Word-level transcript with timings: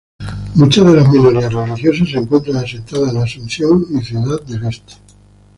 Muchas 0.55 0.83
de 0.83 0.95
las 0.95 1.07
minorías 1.09 1.53
religiosas 1.53 2.09
se 2.09 2.17
encuentran 2.17 2.55
asentadas 2.57 3.13
en 3.13 3.21
Asunción 3.21 3.85
y 3.91 4.03
Ciudad 4.03 4.41
del 4.47 4.65
Este. 4.65 4.93